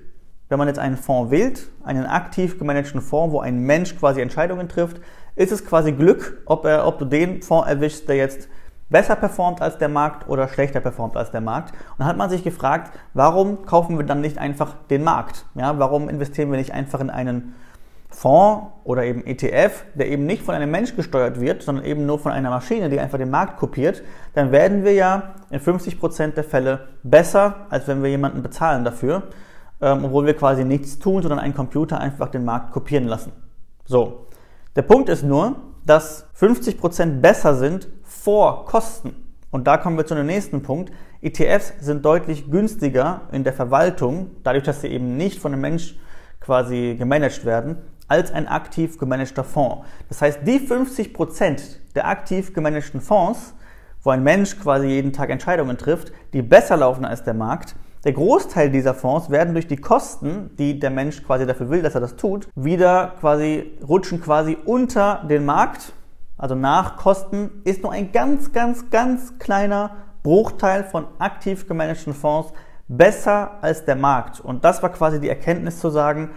wenn 0.48 0.58
man 0.58 0.68
jetzt 0.68 0.78
einen 0.78 0.96
Fonds 0.96 1.30
wählt, 1.30 1.68
einen 1.82 2.06
aktiv 2.06 2.58
gemanagten 2.58 3.00
Fonds, 3.00 3.32
wo 3.32 3.40
ein 3.40 3.58
Mensch 3.58 3.96
quasi 3.96 4.20
Entscheidungen 4.20 4.68
trifft, 4.68 5.00
ist 5.36 5.52
es 5.52 5.64
quasi 5.64 5.92
Glück, 5.92 6.42
ob, 6.46 6.64
er, 6.64 6.86
ob 6.86 6.98
du 6.98 7.04
den 7.04 7.42
Fonds 7.42 7.68
erwischst, 7.68 8.08
der 8.08 8.16
jetzt 8.16 8.48
besser 8.94 9.16
performt 9.16 9.60
als 9.60 9.76
der 9.76 9.88
Markt 9.88 10.28
oder 10.28 10.46
schlechter 10.46 10.78
performt 10.78 11.16
als 11.16 11.32
der 11.32 11.40
Markt. 11.40 11.72
Und 11.72 11.98
dann 11.98 12.06
hat 12.06 12.16
man 12.16 12.30
sich 12.30 12.44
gefragt, 12.44 12.96
warum 13.12 13.66
kaufen 13.66 13.98
wir 13.98 14.06
dann 14.06 14.20
nicht 14.20 14.38
einfach 14.38 14.76
den 14.88 15.02
Markt? 15.02 15.46
Ja, 15.56 15.76
warum 15.80 16.08
investieren 16.08 16.48
wir 16.52 16.58
nicht 16.58 16.72
einfach 16.72 17.00
in 17.00 17.10
einen 17.10 17.56
Fonds 18.08 18.68
oder 18.84 19.02
eben 19.02 19.26
ETF, 19.26 19.84
der 19.94 20.06
eben 20.06 20.26
nicht 20.26 20.44
von 20.44 20.54
einem 20.54 20.70
Mensch 20.70 20.94
gesteuert 20.94 21.40
wird, 21.40 21.64
sondern 21.64 21.84
eben 21.84 22.06
nur 22.06 22.20
von 22.20 22.30
einer 22.30 22.50
Maschine, 22.50 22.88
die 22.88 23.00
einfach 23.00 23.18
den 23.18 23.30
Markt 23.30 23.56
kopiert, 23.58 24.04
dann 24.32 24.52
werden 24.52 24.84
wir 24.84 24.92
ja 24.92 25.34
in 25.50 25.58
50% 25.58 26.34
der 26.34 26.44
Fälle 26.44 26.86
besser, 27.02 27.66
als 27.70 27.88
wenn 27.88 28.00
wir 28.00 28.10
jemanden 28.10 28.42
bezahlen 28.42 28.84
dafür, 28.84 29.24
ähm, 29.80 30.04
obwohl 30.04 30.24
wir 30.24 30.34
quasi 30.34 30.64
nichts 30.64 31.00
tun, 31.00 31.20
sondern 31.20 31.40
einen 31.40 31.54
Computer 31.54 31.98
einfach 31.98 32.28
den 32.28 32.44
Markt 32.44 32.70
kopieren 32.70 33.08
lassen. 33.08 33.32
So. 33.84 34.28
Der 34.76 34.82
Punkt 34.82 35.08
ist 35.08 35.24
nur, 35.24 35.56
dass 35.84 36.26
50% 36.38 37.20
besser 37.20 37.56
sind 37.56 37.88
vor 38.24 38.64
Kosten. 38.64 39.14
Und 39.50 39.66
da 39.66 39.76
kommen 39.76 39.98
wir 39.98 40.06
zu 40.06 40.14
dem 40.14 40.24
nächsten 40.26 40.62
Punkt. 40.62 40.90
ETFs 41.20 41.74
sind 41.78 42.06
deutlich 42.06 42.50
günstiger 42.50 43.20
in 43.32 43.44
der 43.44 43.52
Verwaltung, 43.52 44.30
dadurch, 44.42 44.64
dass 44.64 44.80
sie 44.80 44.88
eben 44.88 45.18
nicht 45.18 45.38
von 45.38 45.52
einem 45.52 45.60
Mensch 45.60 45.98
quasi 46.40 46.96
gemanagt 46.98 47.44
werden, 47.44 47.76
als 48.08 48.32
ein 48.32 48.48
aktiv 48.48 48.98
gemanagter 48.98 49.44
Fonds. 49.44 49.86
Das 50.08 50.22
heißt, 50.22 50.40
die 50.46 50.58
50% 50.58 51.60
der 51.94 52.08
aktiv 52.08 52.54
gemanagten 52.54 53.02
Fonds, 53.02 53.54
wo 54.02 54.08
ein 54.10 54.22
Mensch 54.22 54.58
quasi 54.58 54.86
jeden 54.86 55.12
Tag 55.12 55.28
Entscheidungen 55.28 55.76
trifft, 55.76 56.12
die 56.32 56.40
besser 56.40 56.78
laufen 56.78 57.04
als 57.04 57.24
der 57.24 57.34
Markt, 57.34 57.76
der 58.04 58.12
Großteil 58.12 58.70
dieser 58.70 58.94
Fonds 58.94 59.28
werden 59.28 59.52
durch 59.52 59.66
die 59.66 59.76
Kosten, 59.76 60.50
die 60.58 60.78
der 60.78 60.90
Mensch 60.90 61.22
quasi 61.22 61.46
dafür 61.46 61.68
will, 61.68 61.82
dass 61.82 61.94
er 61.94 62.00
das 62.00 62.16
tut, 62.16 62.48
wieder 62.54 63.14
quasi 63.20 63.78
rutschen 63.86 64.22
quasi 64.22 64.56
unter 64.64 65.24
den 65.28 65.44
Markt. 65.44 65.92
Also 66.36 66.54
nach 66.54 66.96
Kosten 66.96 67.62
ist 67.64 67.82
nur 67.82 67.92
ein 67.92 68.12
ganz, 68.12 68.52
ganz, 68.52 68.90
ganz 68.90 69.38
kleiner 69.38 69.96
Bruchteil 70.22 70.84
von 70.84 71.06
aktiv 71.18 71.68
gemanagten 71.68 72.14
Fonds 72.14 72.52
besser 72.88 73.62
als 73.62 73.84
der 73.84 73.96
Markt. 73.96 74.40
Und 74.40 74.64
das 74.64 74.82
war 74.82 74.90
quasi 74.90 75.20
die 75.20 75.28
Erkenntnis 75.28 75.78
zu 75.78 75.90
sagen, 75.90 76.30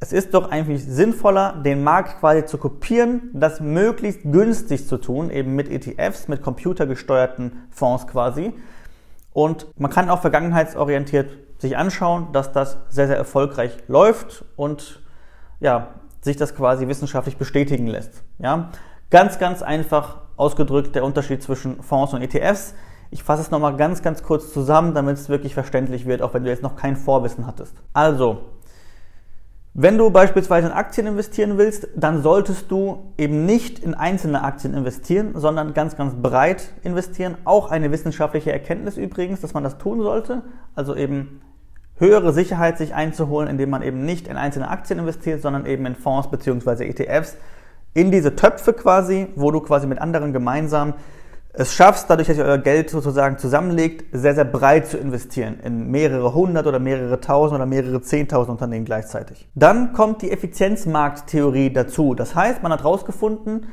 es 0.00 0.12
ist 0.12 0.32
doch 0.34 0.50
eigentlich 0.50 0.84
sinnvoller, 0.84 1.60
den 1.64 1.82
Markt 1.82 2.20
quasi 2.20 2.44
zu 2.44 2.58
kopieren, 2.58 3.30
das 3.32 3.60
möglichst 3.60 4.20
günstig 4.22 4.86
zu 4.86 4.96
tun, 4.96 5.30
eben 5.30 5.56
mit 5.56 5.68
ETFs, 5.68 6.28
mit 6.28 6.40
computergesteuerten 6.40 7.64
Fonds 7.70 8.06
quasi. 8.06 8.54
Und 9.32 9.66
man 9.76 9.90
kann 9.90 10.08
auch 10.08 10.20
vergangenheitsorientiert 10.20 11.30
sich 11.58 11.76
anschauen, 11.76 12.28
dass 12.32 12.52
das 12.52 12.78
sehr, 12.88 13.08
sehr 13.08 13.16
erfolgreich 13.16 13.76
läuft 13.88 14.44
und 14.56 15.02
ja, 15.58 15.88
sich 16.20 16.36
das 16.36 16.54
quasi 16.54 16.86
wissenschaftlich 16.86 17.36
bestätigen 17.36 17.88
lässt. 17.88 18.22
Ja? 18.38 18.70
Ganz, 19.10 19.38
ganz 19.38 19.62
einfach 19.62 20.18
ausgedrückt 20.36 20.94
der 20.94 21.04
Unterschied 21.04 21.42
zwischen 21.42 21.82
Fonds 21.82 22.12
und 22.12 22.20
ETFs. 22.20 22.74
Ich 23.10 23.22
fasse 23.22 23.40
es 23.40 23.50
nochmal 23.50 23.74
ganz, 23.76 24.02
ganz 24.02 24.22
kurz 24.22 24.52
zusammen, 24.52 24.92
damit 24.92 25.16
es 25.16 25.30
wirklich 25.30 25.54
verständlich 25.54 26.04
wird, 26.04 26.20
auch 26.20 26.34
wenn 26.34 26.44
du 26.44 26.50
jetzt 26.50 26.62
noch 26.62 26.76
kein 26.76 26.94
Vorwissen 26.94 27.46
hattest. 27.46 27.74
Also, 27.94 28.42
wenn 29.72 29.96
du 29.96 30.10
beispielsweise 30.10 30.66
in 30.66 30.74
Aktien 30.74 31.06
investieren 31.06 31.56
willst, 31.56 31.88
dann 31.96 32.22
solltest 32.22 32.70
du 32.70 33.12
eben 33.16 33.46
nicht 33.46 33.78
in 33.78 33.94
einzelne 33.94 34.42
Aktien 34.42 34.74
investieren, 34.74 35.32
sondern 35.34 35.72
ganz, 35.72 35.96
ganz 35.96 36.14
breit 36.20 36.74
investieren. 36.82 37.38
Auch 37.44 37.70
eine 37.70 37.90
wissenschaftliche 37.90 38.52
Erkenntnis 38.52 38.98
übrigens, 38.98 39.40
dass 39.40 39.54
man 39.54 39.64
das 39.64 39.78
tun 39.78 40.02
sollte. 40.02 40.42
Also 40.74 40.94
eben 40.94 41.40
höhere 41.96 42.32
Sicherheit 42.32 42.76
sich 42.76 42.94
einzuholen, 42.94 43.48
indem 43.48 43.70
man 43.70 43.82
eben 43.82 44.04
nicht 44.04 44.28
in 44.28 44.36
einzelne 44.36 44.68
Aktien 44.68 44.98
investiert, 44.98 45.40
sondern 45.40 45.64
eben 45.64 45.86
in 45.86 45.94
Fonds 45.94 46.30
bzw. 46.30 46.88
ETFs, 46.88 47.36
in 47.98 48.12
diese 48.12 48.36
Töpfe 48.36 48.72
quasi, 48.72 49.26
wo 49.34 49.50
du 49.50 49.60
quasi 49.60 49.88
mit 49.88 50.00
anderen 50.00 50.32
gemeinsam 50.32 50.94
es 51.52 51.74
schaffst, 51.74 52.08
dadurch, 52.08 52.28
dass 52.28 52.38
ihr 52.38 52.44
euer 52.44 52.58
Geld 52.58 52.90
sozusagen 52.90 53.38
zusammenlegt, 53.38 54.04
sehr, 54.12 54.36
sehr 54.36 54.44
breit 54.44 54.86
zu 54.86 54.96
investieren 54.96 55.58
in 55.64 55.90
mehrere 55.90 56.32
hundert 56.32 56.68
oder 56.68 56.78
mehrere 56.78 57.20
tausend 57.20 57.56
oder 57.56 57.66
mehrere 57.66 58.00
zehntausend 58.00 58.52
Unternehmen 58.52 58.84
gleichzeitig. 58.84 59.48
Dann 59.56 59.92
kommt 59.92 60.22
die 60.22 60.30
Effizienzmarkttheorie 60.30 61.72
dazu. 61.72 62.14
Das 62.14 62.36
heißt, 62.36 62.62
man 62.62 62.70
hat 62.70 62.84
herausgefunden, 62.84 63.66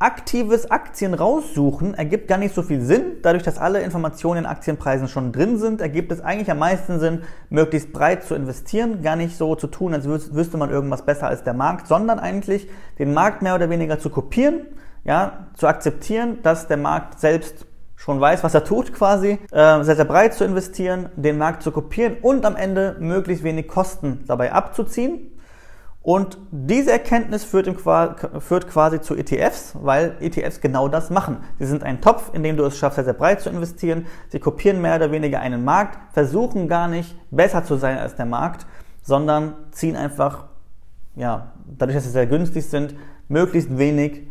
aktives 0.00 0.70
Aktien 0.70 1.14
raussuchen 1.14 1.94
ergibt 1.94 2.26
gar 2.26 2.38
nicht 2.38 2.54
so 2.54 2.62
viel 2.62 2.80
Sinn. 2.80 3.18
Dadurch, 3.22 3.44
dass 3.44 3.58
alle 3.58 3.80
Informationen 3.82 4.40
in 4.40 4.46
Aktienpreisen 4.46 5.06
schon 5.06 5.30
drin 5.30 5.58
sind, 5.58 5.80
ergibt 5.80 6.10
es 6.10 6.20
eigentlich 6.20 6.50
am 6.50 6.58
meisten 6.58 6.98
Sinn, 6.98 7.22
möglichst 7.50 7.92
breit 7.92 8.24
zu 8.24 8.34
investieren, 8.34 9.02
gar 9.02 9.14
nicht 9.14 9.36
so 9.36 9.54
zu 9.54 9.68
tun, 9.68 9.94
als 9.94 10.08
wüsste 10.08 10.56
man 10.56 10.70
irgendwas 10.70 11.04
besser 11.04 11.28
als 11.28 11.44
der 11.44 11.54
Markt, 11.54 11.86
sondern 11.86 12.18
eigentlich 12.18 12.68
den 12.98 13.14
Markt 13.14 13.42
mehr 13.42 13.54
oder 13.54 13.70
weniger 13.70 13.98
zu 14.00 14.10
kopieren 14.10 14.62
ja, 15.04 15.46
zu 15.54 15.66
akzeptieren, 15.66 16.38
dass 16.42 16.68
der 16.68 16.76
Markt 16.76 17.20
selbst 17.20 17.66
schon 17.96 18.20
weiß, 18.20 18.42
was 18.44 18.54
er 18.54 18.64
tut 18.64 18.94
quasi, 18.94 19.38
äh, 19.52 19.82
sehr, 19.82 19.96
sehr 19.96 20.04
breit 20.04 20.32
zu 20.34 20.44
investieren, 20.44 21.10
den 21.16 21.36
Markt 21.36 21.62
zu 21.62 21.70
kopieren 21.70 22.16
und 22.22 22.46
am 22.46 22.56
Ende 22.56 22.96
möglichst 22.98 23.44
wenig 23.44 23.68
Kosten 23.68 24.24
dabei 24.26 24.52
abzuziehen. 24.52 25.29
Und 26.02 26.38
diese 26.50 26.92
Erkenntnis 26.92 27.44
führt, 27.44 27.66
im, 27.66 27.76
führt 27.76 28.68
quasi 28.68 29.00
zu 29.02 29.14
ETFs, 29.16 29.74
weil 29.80 30.16
ETFs 30.20 30.62
genau 30.62 30.88
das 30.88 31.10
machen. 31.10 31.38
Sie 31.58 31.66
sind 31.66 31.82
ein 31.82 32.00
Topf, 32.00 32.30
in 32.32 32.42
dem 32.42 32.56
du 32.56 32.64
es 32.64 32.78
schaffst, 32.78 32.96
sehr, 32.96 33.04
sehr 33.04 33.12
breit 33.12 33.42
zu 33.42 33.50
investieren. 33.50 34.06
Sie 34.28 34.40
kopieren 34.40 34.80
mehr 34.80 34.96
oder 34.96 35.12
weniger 35.12 35.40
einen 35.40 35.62
Markt, 35.62 35.98
versuchen 36.14 36.68
gar 36.68 36.88
nicht 36.88 37.14
besser 37.30 37.64
zu 37.64 37.76
sein 37.76 37.98
als 37.98 38.14
der 38.14 38.24
Markt, 38.24 38.66
sondern 39.02 39.54
ziehen 39.72 39.94
einfach, 39.94 40.46
ja, 41.16 41.52
dadurch, 41.66 41.96
dass 41.96 42.04
sie 42.04 42.10
sehr 42.10 42.26
günstig 42.26 42.66
sind, 42.66 42.94
möglichst 43.28 43.76
wenig 43.76 44.30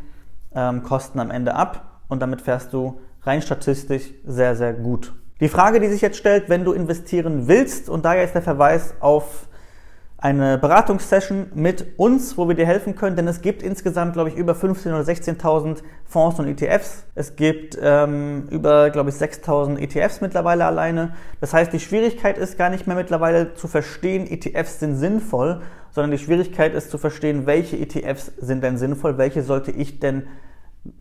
ähm, 0.55 0.81
Kosten 0.81 1.19
am 1.19 1.29
Ende 1.29 1.53
ab 1.53 2.01
und 2.07 2.19
damit 2.21 2.41
fährst 2.41 2.73
du 2.73 2.99
rein 3.21 3.43
statistisch 3.43 4.11
sehr, 4.25 4.55
sehr 4.55 4.73
gut. 4.73 5.13
Die 5.39 5.49
Frage, 5.49 5.79
die 5.79 5.87
sich 5.87 6.01
jetzt 6.01 6.17
stellt, 6.17 6.49
wenn 6.49 6.65
du 6.65 6.73
investieren 6.73 7.47
willst, 7.47 7.89
und 7.89 8.05
daher 8.05 8.23
ist 8.23 8.33
der 8.33 8.41
Verweis 8.41 8.95
auf 8.99 9.47
eine 10.21 10.57
Beratungssession 10.57 11.47
mit 11.55 11.97
uns, 11.97 12.37
wo 12.37 12.49
wir 12.49 12.55
dir 12.55 12.65
helfen 12.65 12.95
können, 12.95 13.15
denn 13.15 13.27
es 13.27 13.41
gibt 13.41 13.63
insgesamt, 13.63 14.13
glaube 14.13 14.29
ich, 14.29 14.35
über 14.35 14.53
15.000 14.53 14.89
oder 14.89 15.01
16.000 15.01 15.77
Fonds 16.05 16.39
und 16.39 16.47
ETFs. 16.47 17.05
Es 17.15 17.37
gibt 17.37 17.77
ähm, 17.81 18.47
über, 18.49 18.89
glaube 18.89 19.11
ich, 19.11 19.15
6.000 19.15 19.77
ETFs 19.77 20.19
mittlerweile 20.19 20.65
alleine. 20.65 21.13
Das 21.39 21.53
heißt, 21.53 21.71
die 21.71 21.79
Schwierigkeit 21.79 22.37
ist 22.37 22.57
gar 22.57 22.69
nicht 22.69 22.85
mehr 22.85 22.97
mittlerweile 22.97 23.53
zu 23.53 23.69
verstehen, 23.69 24.27
ETFs 24.29 24.79
sind 24.79 24.97
sinnvoll, 24.97 25.61
sondern 25.91 26.11
die 26.11 26.17
Schwierigkeit 26.17 26.75
ist 26.75 26.91
zu 26.91 26.97
verstehen, 26.97 27.45
welche 27.45 27.77
ETFs 27.77 28.33
sind 28.39 28.61
denn 28.61 28.77
sinnvoll, 28.77 29.17
welche 29.17 29.41
sollte 29.41 29.71
ich 29.71 29.99
denn 29.99 30.27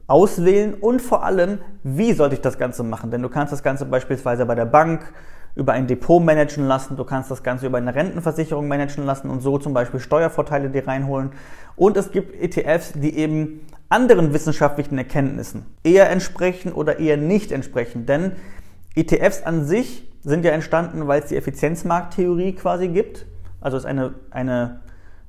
auswählen 0.06 0.74
und 0.74 1.02
vor 1.02 1.24
allem, 1.24 1.58
wie 1.82 2.12
sollte 2.12 2.34
ich 2.36 2.40
das 2.40 2.58
Ganze 2.58 2.84
machen? 2.84 3.10
Denn 3.10 3.22
du 3.22 3.28
kannst 3.28 3.52
das 3.52 3.62
Ganze 3.62 3.84
beispielsweise 3.84 4.46
bei 4.46 4.54
der 4.54 4.66
Bank 4.66 5.12
über 5.54 5.72
ein 5.72 5.86
Depot 5.86 6.22
managen 6.22 6.66
lassen, 6.66 6.96
du 6.96 7.04
kannst 7.04 7.30
das 7.30 7.42
Ganze 7.42 7.66
über 7.66 7.78
eine 7.78 7.94
Rentenversicherung 7.94 8.68
managen 8.68 9.04
lassen 9.04 9.28
und 9.28 9.40
so 9.40 9.58
zum 9.58 9.74
Beispiel 9.74 10.00
Steuervorteile 10.00 10.70
dir 10.70 10.86
reinholen. 10.86 11.32
Und 11.76 11.96
es 11.96 12.12
gibt 12.12 12.34
ETFs, 12.40 12.92
die 12.92 13.16
eben 13.16 13.60
anderen 13.88 14.32
wissenschaftlichen 14.32 14.98
Erkenntnissen 14.98 15.66
eher 15.82 16.10
entsprechen 16.10 16.72
oder 16.72 16.98
eher 16.98 17.16
nicht 17.16 17.52
entsprechen. 17.52 18.06
Denn 18.06 18.32
ETFs 18.94 19.42
an 19.42 19.64
sich 19.64 20.08
sind 20.22 20.44
ja 20.44 20.52
entstanden, 20.52 21.06
weil 21.06 21.22
es 21.22 21.28
die 21.28 21.36
Effizienzmarkttheorie 21.36 22.52
quasi 22.54 22.88
gibt. 22.88 23.26
Also 23.60 23.76
es 23.76 23.84
ist 23.84 23.88
eine, 23.88 24.14
eine 24.30 24.80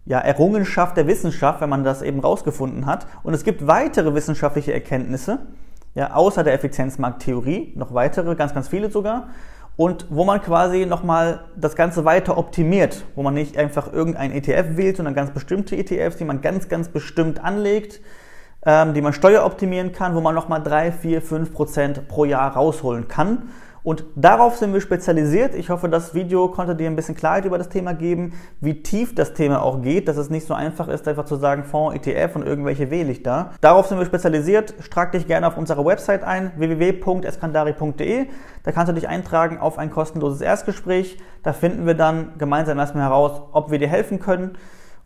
ja, 0.06 0.20
Errungenschaft 0.20 0.98
der 0.98 1.08
Wissenschaft, 1.08 1.62
wenn 1.62 1.70
man 1.70 1.84
das 1.84 2.02
eben 2.02 2.20
rausgefunden 2.20 2.86
hat. 2.86 3.08
Und 3.24 3.34
es 3.34 3.44
gibt 3.44 3.68
weitere 3.68 4.14
wissenschaftliche 4.14 4.74
Erkenntnisse, 4.74 5.40
ja, 5.96 6.14
außer 6.14 6.44
der 6.44 6.54
Effizienzmarkttheorie, 6.54 7.74
noch 7.76 7.94
weitere, 7.94 8.36
ganz, 8.36 8.54
ganz 8.54 8.68
viele 8.68 8.90
sogar. 8.90 9.30
Und 9.80 10.08
wo 10.10 10.26
man 10.26 10.42
quasi 10.42 10.86
nochmal 10.86 11.46
das 11.56 11.78
Ganze 11.78 12.04
weiter 12.04 12.38
optimiert, 12.38 13.06
wo 13.16 13.24
man 13.24 13.34
nicht 13.34 13.58
einfach 13.58 13.94
irgendein 13.94 14.34
ETF 14.34 14.76
wählt, 14.76 14.98
sondern 14.98 15.16
ganz 15.16 15.32
bestimmte 15.32 15.78
ETFs, 15.78 16.18
die 16.18 16.26
man 16.26 16.42
ganz, 16.42 16.68
ganz 16.68 16.90
bestimmt 16.90 17.42
anlegt, 17.42 18.02
ähm, 18.66 18.94
die 18.94 19.00
man 19.00 19.14
steueroptimieren 19.14 19.94
kann, 19.94 20.16
wo 20.16 20.20
man 20.20 20.36
nochmal 20.36 20.62
3, 20.62 20.92
4, 20.92 21.22
5 21.22 21.54
Prozent 21.54 22.08
pro 22.10 22.26
Jahr 22.26 22.52
rausholen 22.56 23.08
kann. 23.08 23.52
Und 23.84 24.04
darauf 24.16 24.58
sind 24.58 24.74
wir 24.74 24.82
spezialisiert. 24.82 25.56
Ich 25.56 25.70
hoffe, 25.70 25.88
das 25.90 26.14
Video 26.14 26.50
konnte 26.50 26.76
dir 26.76 26.88
ein 26.88 26.96
bisschen 26.96 27.16
Klarheit 27.16 27.46
über 27.46 27.58
das 27.58 27.70
Thema 27.70 27.94
geben, 27.94 28.34
wie 28.60 28.84
tief 28.84 29.16
das 29.16 29.34
Thema 29.34 29.62
auch 29.62 29.82
geht, 29.82 30.08
dass 30.08 30.18
es 30.18 30.30
nicht 30.30 30.46
so 30.46 30.54
einfach 30.54 30.88
ist, 30.88 31.08
einfach 31.08 31.26
zu 31.26 31.38
sagen, 31.38 31.64
Fonds, 31.64 31.96
ETF 31.96 32.36
und 32.36 32.46
irgendwelche 32.46 32.92
wähle 32.92 33.12
ich 33.12 33.24
da. 33.24 33.52
Darauf 33.62 33.88
sind 33.88 33.98
wir 33.98 34.06
spezialisiert. 34.06 34.74
Trag 34.92 35.12
dich 35.14 35.28
gerne 35.28 35.48
auf 35.48 35.58
unsere 35.58 35.86
Website 35.86 36.24
ein, 36.24 36.52
www.eskandari.de. 36.58 38.28
Da 38.64 38.72
kannst 38.72 38.90
du 38.90 38.94
dich 38.94 39.08
eintragen 39.08 39.58
auf 39.60 39.78
ein 39.78 39.92
kostenloses 39.92 40.42
Erstgespräch. 40.42 41.18
Da 41.44 41.54
finden 41.54 41.86
wir 41.86 41.94
dann 41.94 42.34
gemeinsam 42.38 42.78
erstmal 42.78 43.06
heraus, 43.06 43.42
ob 43.54 43.72
wir 43.72 43.80
dir 43.80 43.88
helfen 43.88 44.20
können. 44.20 44.58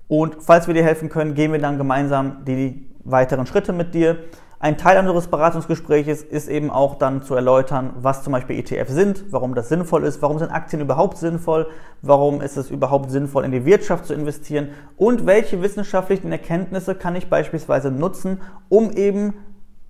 Und 0.07 0.37
falls 0.39 0.67
wir 0.67 0.73
dir 0.73 0.83
helfen 0.83 1.09
können, 1.09 1.33
gehen 1.33 1.51
wir 1.51 1.59
dann 1.59 1.77
gemeinsam 1.77 2.43
die 2.45 2.89
weiteren 3.03 3.45
Schritte 3.45 3.73
mit 3.73 3.93
dir. 3.93 4.17
Ein 4.63 4.77
Teil 4.77 4.97
unseres 4.97 5.27
Beratungsgespräches 5.27 6.23
ist 6.23 6.47
eben 6.47 6.69
auch 6.69 6.97
dann 6.97 7.21
zu 7.21 7.35
erläutern, 7.35 7.95
was 7.97 8.23
zum 8.23 8.31
Beispiel 8.31 8.57
ETFs 8.57 8.93
sind, 8.93 9.25
warum 9.29 9.55
das 9.55 9.67
sinnvoll 9.67 10.05
ist, 10.05 10.21
warum 10.21 10.39
sind 10.39 10.51
Aktien 10.51 10.81
überhaupt 10.81 11.17
sinnvoll, 11.17 11.67
warum 12.01 12.39
ist 12.39 12.55
es 12.55 12.71
überhaupt 12.71 13.11
sinnvoll, 13.11 13.43
in 13.43 13.51
die 13.51 13.65
Wirtschaft 13.65 14.05
zu 14.05 14.13
investieren 14.13 14.69
und 14.95 15.25
welche 15.25 15.61
wissenschaftlichen 15.61 16.31
Erkenntnisse 16.31 16.95
kann 16.95 17.17
ich 17.17 17.27
beispielsweise 17.27 17.91
nutzen, 17.91 18.39
um 18.69 18.91
eben 18.91 19.33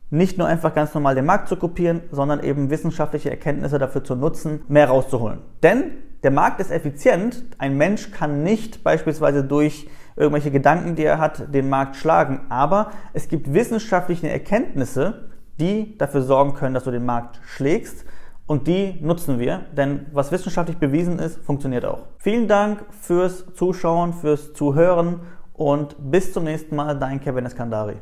nicht 0.10 0.40
nur 0.40 0.48
einfach 0.48 0.74
ganz 0.74 0.92
normal 0.96 1.14
den 1.14 1.28
Markt 1.28 1.50
zu 1.50 1.56
kopieren, 1.56 2.02
sondern 2.10 2.44
eben 2.44 2.72
wissenschaftliche 2.72 3.30
Erkenntnisse 3.30 3.78
dafür 3.78 4.04
zu 4.04 4.16
nutzen, 4.16 4.64
mehr 4.70 4.88
rauszuholen. 4.88 5.38
Denn 5.62 5.92
der 6.24 6.32
Markt 6.32 6.60
ist 6.60 6.72
effizient. 6.72 7.44
Ein 7.60 7.78
Mensch 7.78 8.10
kann 8.10 8.42
nicht 8.42 8.84
beispielsweise 8.84 9.44
durch 9.44 9.88
irgendwelche 10.16 10.52
Gedanken, 10.52 10.96
die 10.96 11.04
er 11.04 11.20
hat, 11.20 11.54
den 11.54 11.70
Markt 11.70 11.96
schlagen. 11.96 12.42
Aber 12.50 12.92
es 13.14 13.28
gibt 13.28 13.54
wissenschaftliche 13.54 14.30
Erkenntnisse, 14.30 15.30
die 15.60 15.98
dafür 15.98 16.22
sorgen 16.22 16.54
können, 16.54 16.74
dass 16.74 16.84
du 16.84 16.92
den 16.92 17.06
Markt 17.06 17.40
schlägst. 17.46 18.06
Und 18.46 18.68
die 18.68 19.00
nutzen 19.02 19.40
wir, 19.40 19.62
denn 19.76 20.08
was 20.12 20.32
wissenschaftlich 20.32 20.78
bewiesen 20.78 21.18
ist, 21.20 21.38
funktioniert 21.46 21.86
auch. 21.86 22.08
Vielen 22.18 22.48
Dank 22.48 22.84
fürs 22.92 23.54
Zuschauen, 23.54 24.14
fürs 24.14 24.54
Zuhören 24.54 25.22
und 25.54 25.96
bis 26.12 26.34
zum 26.34 26.44
nächsten 26.44 26.76
Mal, 26.76 27.00
dein 27.00 27.22
Kevin 27.22 27.46
Eskandari. 27.46 27.96